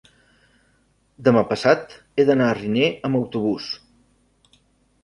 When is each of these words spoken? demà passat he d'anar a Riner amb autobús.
demà 1.27 1.43
passat 1.51 1.95
he 2.23 2.27
d'anar 2.31 2.49
a 2.49 2.57
Riner 2.61 2.89
amb 3.11 3.21
autobús. 3.21 3.71